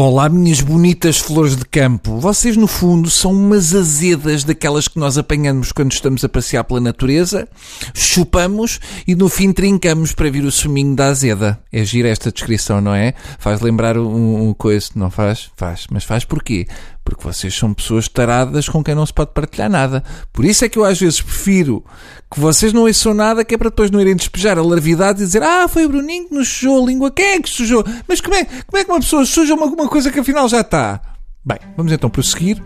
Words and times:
Olá, 0.00 0.28
minhas 0.28 0.60
bonitas 0.60 1.18
flores 1.18 1.56
de 1.56 1.64
campo. 1.64 2.20
Vocês, 2.20 2.56
no 2.56 2.68
fundo, 2.68 3.10
são 3.10 3.32
umas 3.32 3.74
azedas 3.74 4.44
daquelas 4.44 4.86
que 4.86 4.96
nós 4.96 5.18
apanhamos 5.18 5.72
quando 5.72 5.90
estamos 5.90 6.22
a 6.24 6.28
passear 6.28 6.62
pela 6.62 6.78
natureza, 6.78 7.48
chupamos 7.92 8.78
e 9.08 9.16
no 9.16 9.28
fim 9.28 9.52
trincamos 9.52 10.12
para 10.12 10.30
vir 10.30 10.44
o 10.44 10.52
suminho 10.52 10.94
da 10.94 11.06
azeda. 11.06 11.58
É 11.72 11.82
gira 11.82 12.08
esta 12.08 12.30
descrição, 12.30 12.80
não 12.80 12.94
é? 12.94 13.12
Faz 13.40 13.60
lembrar 13.60 13.98
um, 13.98 14.50
um 14.50 14.54
coisa, 14.54 14.88
não 14.94 15.10
faz? 15.10 15.50
Faz. 15.56 15.88
Mas 15.90 16.04
faz 16.04 16.24
porquê? 16.24 16.68
Porque 17.08 17.24
vocês 17.24 17.56
são 17.56 17.72
pessoas 17.72 18.06
taradas 18.06 18.68
com 18.68 18.84
quem 18.84 18.94
não 18.94 19.06
se 19.06 19.14
pode 19.14 19.30
partilhar 19.32 19.70
nada. 19.70 20.04
Por 20.30 20.44
isso 20.44 20.66
é 20.66 20.68
que 20.68 20.78
eu 20.78 20.84
às 20.84 21.00
vezes 21.00 21.22
prefiro 21.22 21.82
que 22.30 22.38
vocês 22.38 22.70
não 22.70 22.82
ouçam 22.82 23.14
nada, 23.14 23.42
que 23.46 23.54
é 23.54 23.58
para 23.58 23.70
depois 23.70 23.90
não 23.90 23.98
irem 23.98 24.14
despejar 24.14 24.58
a 24.58 24.62
larvidade 24.62 25.22
e 25.22 25.24
dizer 25.24 25.42
ah, 25.42 25.66
foi 25.66 25.86
o 25.86 25.88
Bruninho 25.88 26.28
que 26.28 26.34
nos 26.34 26.48
sujou 26.48 26.82
a 26.82 26.86
língua. 26.86 27.10
Quem 27.10 27.24
é 27.24 27.40
que 27.40 27.48
sujou? 27.48 27.82
Mas 28.06 28.20
como 28.20 28.34
é, 28.34 28.44
como 28.44 28.76
é 28.76 28.84
que 28.84 28.90
uma 28.90 29.00
pessoa 29.00 29.24
suja 29.24 29.54
uma, 29.54 29.88
coisa 29.88 30.10
que 30.10 30.20
afinal 30.20 30.46
já 30.50 30.60
está? 30.60 31.00
Bem, 31.42 31.58
vamos 31.78 31.92
então 31.92 32.10
prosseguir 32.10 32.62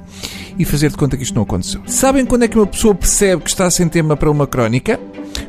e 0.58 0.64
fazer 0.64 0.90
de 0.90 0.96
conta 0.96 1.16
que 1.16 1.22
isto 1.22 1.36
não 1.36 1.42
aconteceu. 1.42 1.80
Sabem 1.86 2.26
quando 2.26 2.42
é 2.42 2.48
que 2.48 2.58
uma 2.58 2.66
pessoa 2.66 2.96
percebe 2.96 3.44
que 3.44 3.50
está 3.50 3.70
sem 3.70 3.88
tema 3.88 4.16
para 4.16 4.28
uma 4.28 4.48
crónica? 4.48 4.98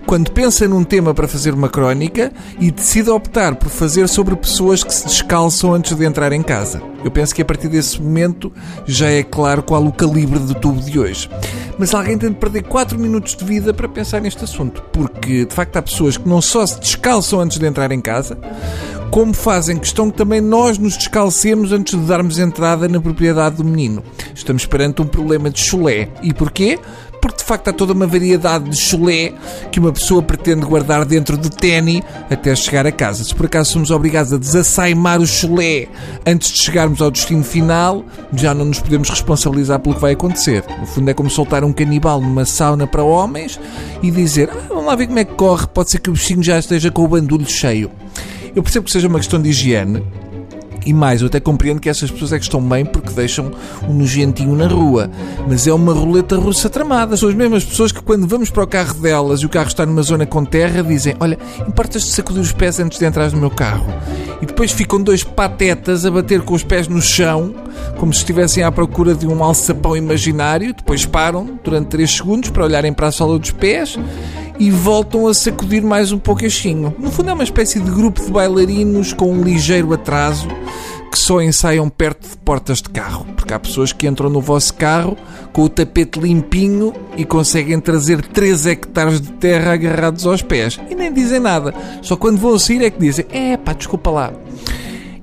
Quando 0.05 0.31
pensa 0.31 0.67
num 0.67 0.84
tema 0.84 1.13
para 1.13 1.27
fazer 1.27 1.53
uma 1.53 1.70
crónica 1.70 2.31
e 2.59 2.71
decide 2.71 3.09
optar 3.09 3.55
por 3.55 3.70
fazer 3.70 4.07
sobre 4.07 4.35
pessoas 4.35 4.84
que 4.84 4.93
se 4.93 5.05
descalçam 5.05 5.73
antes 5.73 5.95
de 5.95 6.05
entrar 6.05 6.31
em 6.31 6.41
casa. 6.41 6.81
Eu 7.03 7.12
penso 7.12 7.34
que 7.34 7.41
a 7.41 7.45
partir 7.45 7.67
desse 7.67 8.02
momento 8.02 8.52
já 8.85 9.09
é 9.09 9.23
claro 9.23 9.63
qual 9.63 9.84
o 9.85 9.91
calibre 9.91 10.39
do 10.39 10.53
tubo 10.55 10.81
de 10.81 10.99
hoje. 10.99 11.29
Mas 11.77 11.93
alguém 11.93 12.17
tem 12.17 12.29
de 12.29 12.35
perder 12.35 12.63
4 12.63 12.98
minutos 12.98 13.35
de 13.35 13.43
vida 13.43 13.73
para 13.73 13.89
pensar 13.89 14.21
neste 14.21 14.43
assunto, 14.43 14.84
porque 14.93 15.45
de 15.45 15.53
facto 15.53 15.77
há 15.77 15.81
pessoas 15.81 16.17
que 16.17 16.27
não 16.27 16.41
só 16.41 16.65
se 16.65 16.79
descalçam 16.79 17.40
antes 17.40 17.57
de 17.57 17.65
entrar 17.65 17.91
em 17.91 17.99
casa, 17.99 18.38
como 19.09 19.34
fazem 19.34 19.77
questão 19.77 20.09
que 20.09 20.17
também 20.17 20.41
nós 20.41 20.79
nos 20.79 20.98
descalcemos 20.98 21.71
antes 21.71 21.99
de 21.99 22.05
darmos 22.05 22.40
entrada 22.40 22.88
na 22.88 22.99
propriedade 22.99 23.57
do 23.57 23.63
menino. 23.63 24.04
Estamos 24.34 24.65
perante 24.65 25.01
um 25.01 25.05
problema 25.05 25.51
de 25.51 25.60
chulé. 25.60 26.10
E 26.23 26.34
porquê? 26.34 26.79
Porque 27.24 27.38
de 27.38 27.46
facto 27.46 27.70
há 27.70 27.74
toda 27.74 27.93
uma 27.93 28.05
variedade 28.05 28.70
de 28.70 28.76
chulé 28.76 29.32
que 29.71 29.79
uma 29.79 29.93
pessoa 29.93 30.21
pretende 30.21 30.66
guardar 30.66 31.05
dentro 31.05 31.38
do 31.38 31.49
ténis 31.49 32.02
até 32.29 32.54
chegar 32.54 32.85
a 32.85 32.91
casa. 32.91 33.24
Se 33.24 33.34
por 33.34 33.46
acaso 33.46 33.71
somos 33.71 33.91
obrigados 33.91 34.34
a 34.34 34.38
desassaimar 34.38 35.21
o 35.21 35.26
chulé 35.26 35.88
antes 36.27 36.51
de 36.51 36.57
chegarmos 36.57 37.01
ao 37.01 37.10
destino 37.10 37.41
final, 37.41 38.04
já 38.34 38.54
não 38.54 38.66
nos 38.66 38.82
podemos 38.82 39.10
responsabilizar 39.10 39.79
pelo 39.79 39.96
que 39.96 40.01
vai 40.01 40.12
acontecer. 40.12 40.66
No 40.82 40.85
fundo 40.85 41.10
é 41.10 41.13
como 41.13 41.29
soltar 41.29 41.63
um 41.63 41.71
canibal 41.71 42.20
numa 42.20 42.44
sauna 42.44 42.85
para 42.85 43.01
homens 43.05 43.57
e 44.01 44.12
dizer, 44.12 44.49
ah, 44.51 44.66
vamos 44.68 44.88
lá 44.88 44.94
ver 44.94 45.07
como 45.07 45.20
é 45.20 45.24
que 45.24 45.34
corre, 45.35 45.66
pode 45.68 45.91
ser 45.91 45.99
que 45.99 46.10
o 46.10 46.13
bichinho 46.13 46.44
já 46.44 46.60
esteja 46.60 46.91
com 46.91 47.05
o 47.05 47.07
bandulho 47.07 47.48
cheio. 47.48 47.90
Eu 48.54 48.62
percebo 48.62 48.85
que 48.85 48.91
seja 48.91 49.07
uma 49.07 49.20
questão 49.20 49.41
de 49.41 49.49
higiene, 49.49 50.04
e 50.85 50.93
mais, 50.93 51.21
eu 51.21 51.27
até 51.27 51.39
compreendo 51.39 51.79
que 51.79 51.89
essas 51.89 52.12
pessoas 52.12 52.34
é 52.34 52.37
que 52.37 52.43
estão 52.43 52.62
bem 52.62 52.85
porque 52.85 53.12
deixam 53.12 53.51
um 53.87 53.93
nojentinho 53.93 54.55
na 54.55 54.67
rua. 54.67 55.09
Mas 55.48 55.67
é 55.67 55.73
uma 55.73 55.93
roleta 55.93 56.35
russa 56.35 56.70
tramada. 56.70 57.15
São 57.17 57.29
as 57.29 57.35
mesmas 57.35 57.63
pessoas 57.63 57.91
que 57.91 58.01
quando 58.01 58.27
vamos 58.27 58.49
para 58.49 58.63
o 58.63 58.67
carro 58.67 58.93
delas 58.95 59.41
e 59.41 59.45
o 59.45 59.49
carro 59.49 59.67
está 59.67 59.85
numa 59.85 60.01
zona 60.01 60.26
com 60.26 60.43
terra, 60.43 60.84
dizem: 60.84 61.15
Olha, 61.20 61.37
importas-te 61.67 62.11
sacudir 62.11 62.41
os 62.41 62.51
pés 62.51 62.79
antes 62.79 62.99
de 62.99 63.05
entrar 63.05 63.31
no 63.31 63.39
meu 63.39 63.49
carro. 63.49 63.85
E 64.41 64.45
depois 64.45 64.72
ficam 64.72 65.01
dois 65.01 65.23
patetas 65.23 66.06
a 66.06 66.11
bater 66.11 66.41
com 66.41 66.53
os 66.53 66.63
pés 66.63 66.88
no 66.88 67.01
chão, 67.01 67.56
como 67.97 68.13
se 68.13 68.19
estivessem 68.19 68.63
à 68.63 68.72
procura 68.72 69.16
de 69.16 69.25
um 69.25 69.44
alçapão 69.44 69.95
imaginário. 69.95 70.73
Depois 70.73 71.06
param 71.06 71.59
durante 71.63 71.88
3 71.88 72.11
segundos 72.11 72.50
para 72.50 72.66
olharem 72.66 72.94
para 72.94 73.07
a 73.07 73.11
sola 73.11 73.39
dos 73.39 73.51
pés 73.51 73.97
e 74.59 74.69
voltam 74.72 75.28
a 75.28 75.34
sacudir 75.34 75.84
mais 75.84 76.12
um 76.12 76.19
pouquinho. 76.19 76.94
No 76.97 77.12
fundo 77.12 77.29
é 77.29 77.34
uma 77.34 77.44
espécie 77.44 77.79
de 77.79 77.90
grupo 77.90 78.23
de 78.23 78.31
bailarinos 78.31 79.13
com 79.13 79.31
um 79.31 79.44
ligeiro 79.44 79.94
atraso 79.94 80.47
que 81.12 81.19
só 81.19 81.40
ensaiam 81.40 81.90
perto 81.90 82.28
de 82.28 82.38
portas 82.38 82.81
de 82.81 82.90
carro, 82.90 83.23
porque 83.35 83.53
há 83.53 83.59
pessoas 83.59 83.94
que 83.94 84.07
entram 84.07 84.31
no 84.31 84.41
vosso 84.41 84.73
carro 84.73 85.16
com 85.53 85.62
o 85.62 85.69
tapete 85.69 86.19
limpinho 86.19 86.91
e 87.16 87.23
conseguem 87.23 87.79
trazer 87.79 88.19
3 88.25 88.66
hectares 88.66 89.22
de 89.22 89.31
terra 89.33 89.73
agarrados 89.73 90.25
aos 90.25 90.41
pés 90.41 90.79
e 90.89 90.95
nem 90.95 91.13
dizem 91.13 91.39
nada. 91.39 91.72
Só 92.01 92.16
quando 92.16 92.39
vão 92.39 92.57
sair 92.57 92.83
é 92.83 92.89
que 92.89 92.99
dizem: 92.99 93.25
é 93.29 93.55
pá, 93.57 93.73
desculpa 93.73 94.09
lá. 94.09 94.33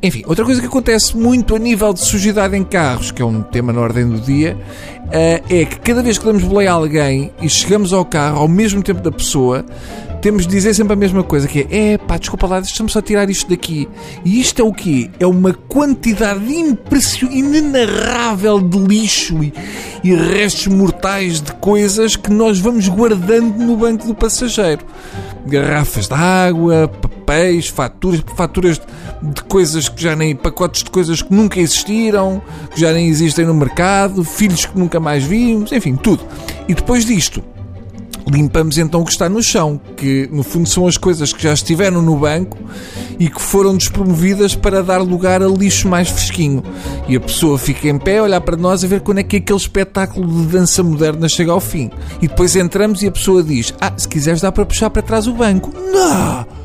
Enfim, 0.02 0.22
outra 0.26 0.46
coisa 0.46 0.60
que 0.62 0.66
acontece 0.66 1.14
muito 1.14 1.54
a 1.54 1.58
nível 1.58 1.92
de 1.92 2.00
sujidade 2.00 2.56
em 2.56 2.64
carros, 2.64 3.10
que 3.10 3.20
é 3.20 3.24
um 3.24 3.42
tema 3.42 3.70
na 3.70 3.82
ordem 3.82 4.08
do 4.08 4.18
dia, 4.18 4.56
eh, 5.12 5.42
é 5.50 5.64
que 5.66 5.78
cada 5.80 6.02
vez 6.02 6.16
que 6.16 6.24
damos 6.24 6.42
boleia 6.42 6.70
a 6.70 6.74
alguém 6.74 7.30
e 7.42 7.50
chegamos 7.50 7.92
ao 7.92 8.02
carro 8.02 8.38
ao 8.38 8.48
mesmo 8.48 8.82
tempo 8.82 9.02
da 9.02 9.12
pessoa, 9.12 9.62
temos 10.22 10.46
de 10.46 10.52
dizer 10.52 10.72
sempre 10.72 10.94
a 10.94 10.96
mesma 10.96 11.22
coisa, 11.22 11.46
que 11.46 11.66
é, 11.70 11.92
é 11.92 11.98
pá, 11.98 12.16
desculpa 12.16 12.46
lá, 12.46 12.60
deixa-me 12.60 12.88
só 12.88 13.02
tirar 13.02 13.28
isto 13.28 13.50
daqui. 13.50 13.88
E 14.24 14.40
isto 14.40 14.62
é 14.62 14.64
o 14.64 14.72
quê? 14.72 15.10
É 15.20 15.26
uma 15.26 15.52
quantidade 15.52 16.44
inenarrável 17.30 18.58
de 18.58 18.78
lixo 18.78 19.42
e, 19.42 19.52
e 20.02 20.14
restos 20.14 20.66
mortais 20.68 21.42
de 21.42 21.52
coisas 21.54 22.16
que 22.16 22.30
nós 22.30 22.58
vamos 22.58 22.88
guardando 22.88 23.58
no 23.58 23.76
banco 23.76 24.06
do 24.06 24.14
passageiro. 24.14 24.82
Garrafas 25.46 26.08
de 26.08 26.14
água, 26.14 26.88
papéis, 26.88 27.68
faturas, 27.68 28.22
faturas 28.36 28.78
de 28.78 28.86
coisas 29.48 29.88
que 29.88 30.02
já 30.02 30.16
nem. 30.16 30.34
pacotes 30.34 30.82
de 30.82 30.90
coisas 30.90 31.22
que 31.22 31.32
nunca 31.32 31.60
existiram, 31.60 32.42
que 32.72 32.80
já 32.80 32.92
nem 32.92 33.08
existem 33.08 33.44
no 33.44 33.54
mercado, 33.54 34.24
filhos 34.24 34.66
que 34.66 34.78
nunca 34.78 34.98
mais 35.00 35.24
vimos, 35.24 35.72
enfim, 35.72 35.96
tudo. 35.96 36.24
E 36.68 36.74
depois 36.74 37.04
disto, 37.04 37.42
limpamos 38.30 38.78
então 38.78 39.00
o 39.00 39.04
que 39.04 39.10
está 39.10 39.28
no 39.28 39.42
chão, 39.42 39.80
que 39.96 40.28
no 40.32 40.42
fundo 40.42 40.68
são 40.68 40.86
as 40.86 40.96
coisas 40.96 41.32
que 41.32 41.42
já 41.42 41.52
estiveram 41.52 42.00
no 42.00 42.16
banco 42.16 42.56
e 43.18 43.28
que 43.28 43.40
foram 43.40 43.76
despromovidas 43.76 44.54
para 44.54 44.82
dar 44.82 44.98
lugar 44.98 45.42
a 45.42 45.48
lixo 45.48 45.88
mais 45.88 46.08
fresquinho. 46.08 46.62
E 47.08 47.16
a 47.16 47.20
pessoa 47.20 47.58
fica 47.58 47.88
em 47.88 47.98
pé 47.98 48.18
a 48.18 48.22
olhar 48.22 48.40
para 48.40 48.56
nós 48.56 48.84
a 48.84 48.86
ver 48.86 49.00
quando 49.00 49.18
é 49.18 49.22
que 49.22 49.36
aquele 49.36 49.58
espetáculo 49.58 50.26
de 50.26 50.46
dança 50.46 50.82
moderna 50.82 51.28
chega 51.28 51.52
ao 51.52 51.60
fim. 51.60 51.90
E 52.22 52.28
depois 52.28 52.56
entramos 52.56 53.02
e 53.02 53.08
a 53.08 53.12
pessoa 53.12 53.42
diz: 53.42 53.74
Ah, 53.80 53.92
se 53.96 54.08
quiseres 54.08 54.40
dá 54.40 54.52
para 54.52 54.64
puxar 54.64 54.90
para 54.90 55.02
trás 55.02 55.26
o 55.26 55.34
banco. 55.34 55.72
Não! 55.92 56.59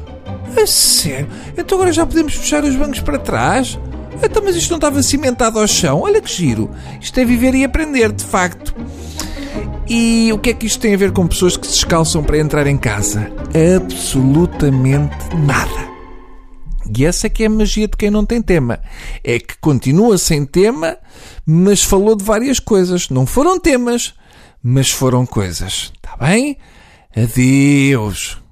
É 0.55 0.65
sério? 0.65 1.27
Então 1.57 1.77
agora 1.77 1.91
já 1.91 2.05
podemos 2.05 2.35
puxar 2.35 2.63
os 2.63 2.75
bancos 2.75 2.99
para 3.01 3.19
trás? 3.19 3.77
Então, 4.23 4.41
mas 4.43 4.55
isto 4.55 4.69
não 4.69 4.77
estava 4.77 5.03
cimentado 5.03 5.59
ao 5.59 5.67
chão? 5.67 6.01
Olha 6.01 6.21
que 6.21 6.31
giro! 6.31 6.69
Isto 7.01 7.19
é 7.19 7.25
viver 7.25 7.53
e 7.53 7.65
aprender, 7.65 8.11
de 8.11 8.23
facto. 8.23 8.73
E 9.87 10.31
o 10.33 10.39
que 10.39 10.49
é 10.49 10.53
que 10.53 10.65
isto 10.65 10.79
tem 10.79 10.93
a 10.93 10.97
ver 10.97 11.11
com 11.11 11.27
pessoas 11.27 11.57
que 11.57 11.67
se 11.67 11.73
descalçam 11.73 12.23
para 12.23 12.39
entrar 12.39 12.65
em 12.65 12.77
casa? 12.77 13.31
Absolutamente 13.75 15.15
nada. 15.45 15.95
E 16.97 17.05
essa 17.05 17.27
é 17.27 17.29
que 17.29 17.43
é 17.43 17.47
a 17.47 17.49
magia 17.49 17.87
de 17.87 17.97
quem 17.97 18.09
não 18.09 18.25
tem 18.25 18.41
tema. 18.41 18.79
É 19.23 19.37
que 19.39 19.57
continua 19.59 20.17
sem 20.17 20.45
tema, 20.45 20.97
mas 21.45 21.83
falou 21.83 22.15
de 22.15 22.23
várias 22.23 22.59
coisas. 22.59 23.09
Não 23.09 23.25
foram 23.25 23.59
temas, 23.59 24.13
mas 24.63 24.89
foram 24.89 25.25
coisas. 25.25 25.91
Está 25.95 26.15
bem? 26.17 26.57
Adeus. 27.15 28.44